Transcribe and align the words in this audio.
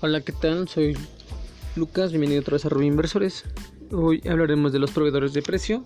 Hola, 0.00 0.20
¿qué 0.20 0.30
tal? 0.30 0.68
Soy 0.68 0.96
Lucas, 1.74 2.12
bienvenido 2.12 2.40
otra 2.40 2.52
vez 2.52 2.64
a 2.64 2.68
Rubí 2.68 2.86
Inversores. 2.86 3.42
Hoy 3.90 4.22
hablaremos 4.30 4.70
de 4.70 4.78
los 4.78 4.92
proveedores 4.92 5.32
de 5.32 5.42
precio. 5.42 5.84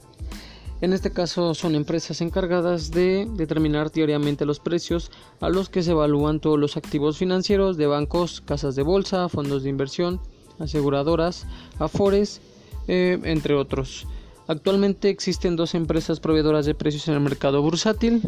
En 0.83 0.92
este 0.92 1.12
caso 1.12 1.54
son 1.54 1.74
empresas 1.74 2.21
encargadas 2.21 2.90
de 2.90 3.26
determinar 3.37 3.90
diariamente 3.90 4.44
los 4.44 4.61
precios 4.61 5.11
a 5.40 5.48
los 5.48 5.71
que 5.71 5.83
se 5.83 5.93
evalúan 5.93 6.40
todos 6.40 6.58
los 6.58 6.76
activos 6.76 7.17
financieros 7.17 7.79
de 7.79 7.87
bancos, 7.87 8.43
casas 8.43 8.76
de 8.76 8.83
bolsa, 8.83 9.30
fondos 9.30 9.62
de 9.62 9.71
inversión, 9.71 10.21
aseguradoras, 10.58 11.47
afores, 11.79 12.42
eh, 12.88 13.19
entre 13.24 13.54
otros. 13.54 14.06
Actualmente 14.47 15.08
existen 15.08 15.56
dos 15.56 15.74
empresas 15.74 16.20
proveedoras 16.20 16.66
de 16.66 16.74
precios 16.74 17.09
en 17.09 17.15
el 17.15 17.20
mercado 17.20 17.62
bursátil, 17.62 18.20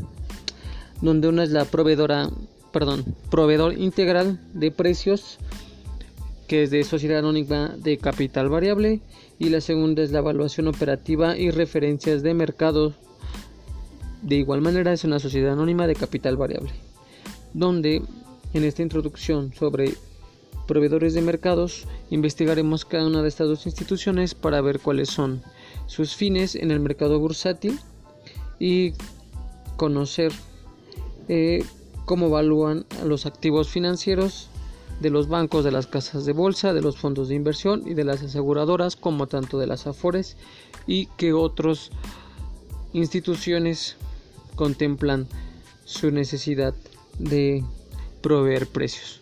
donde 1.02 1.28
una 1.28 1.42
es 1.42 1.50
la 1.50 1.66
proveedora, 1.66 2.30
perdón, 2.72 3.04
proveedor 3.28 3.74
integral 3.74 4.40
de 4.54 4.70
precios 4.70 5.38
que 6.46 6.62
es 6.62 6.70
de 6.70 6.84
Sociedad 6.84 7.18
Anónima 7.18 7.74
de 7.76 7.98
Capital 7.98 8.48
Variable, 8.48 9.00
y 9.38 9.48
la 9.48 9.60
segunda 9.60 10.02
es 10.02 10.12
la 10.12 10.20
evaluación 10.20 10.68
operativa 10.68 11.36
y 11.36 11.50
referencias 11.50 12.22
de 12.22 12.34
mercado. 12.34 12.94
De 14.22 14.36
igual 14.36 14.60
manera 14.60 14.92
es 14.92 15.04
una 15.04 15.18
sociedad 15.18 15.52
anónima 15.52 15.86
de 15.86 15.94
capital 15.94 16.36
variable, 16.36 16.70
donde 17.52 18.02
en 18.54 18.64
esta 18.64 18.82
introducción 18.82 19.52
sobre 19.52 19.94
proveedores 20.66 21.12
de 21.12 21.20
mercados 21.20 21.86
investigaremos 22.10 22.84
cada 22.84 23.06
una 23.06 23.22
de 23.22 23.28
estas 23.28 23.48
dos 23.48 23.66
instituciones 23.66 24.34
para 24.34 24.62
ver 24.62 24.80
cuáles 24.80 25.10
son 25.10 25.42
sus 25.86 26.14
fines 26.16 26.54
en 26.54 26.70
el 26.70 26.80
mercado 26.80 27.18
bursátil 27.18 27.78
y 28.58 28.94
conocer 29.76 30.32
eh, 31.28 31.64
cómo 32.06 32.26
evalúan 32.26 32.86
los 33.04 33.26
activos 33.26 33.68
financieros 33.68 34.48
de 35.00 35.10
los 35.10 35.28
bancos, 35.28 35.64
de 35.64 35.70
las 35.70 35.86
casas 35.86 36.24
de 36.24 36.32
bolsa, 36.32 36.72
de 36.72 36.80
los 36.80 36.96
fondos 36.96 37.28
de 37.28 37.34
inversión 37.34 37.82
y 37.86 37.94
de 37.94 38.04
las 38.04 38.22
aseguradoras, 38.22 38.96
como 38.96 39.26
tanto 39.26 39.58
de 39.58 39.66
las 39.66 39.86
afores 39.86 40.36
y 40.86 41.06
que 41.16 41.32
otras 41.32 41.90
instituciones 42.92 43.96
contemplan 44.54 45.26
su 45.84 46.10
necesidad 46.10 46.74
de 47.18 47.64
proveer 48.22 48.66
precios. 48.66 49.20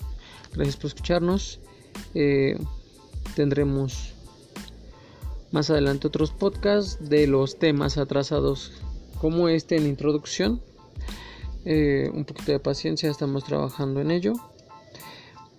Gracias 0.54 0.76
por 0.76 0.86
escucharnos. 0.86 1.60
Eh, 2.14 2.58
tendremos 3.34 4.12
más 5.50 5.70
adelante 5.70 6.06
otros 6.06 6.30
podcasts 6.30 7.08
de 7.08 7.26
los 7.26 7.58
temas 7.58 7.98
atrasados 7.98 8.72
como 9.20 9.48
este 9.48 9.76
en 9.76 9.86
introducción. 9.86 10.60
Eh, 11.64 12.10
un 12.12 12.24
poquito 12.24 12.52
de 12.52 12.58
paciencia, 12.58 13.10
estamos 13.10 13.44
trabajando 13.44 14.00
en 14.00 14.10
ello. 14.10 14.34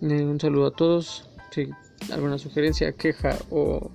Eh, 0.04 0.26
un 0.26 0.38
saludo 0.38 0.68
a 0.68 0.72
todos. 0.72 1.30
Si 1.52 1.70
alguna 2.12 2.38
sugerencia, 2.38 2.92
queja 2.92 3.38
o 3.50 3.90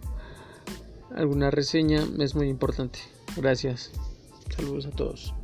alguna 1.14 1.50
reseña 1.50 2.02
es 2.18 2.34
muy 2.34 2.48
importante. 2.48 2.98
Gracias. 3.36 3.92
Saludos 4.56 4.86
a 4.86 4.90
todos. 4.90 5.34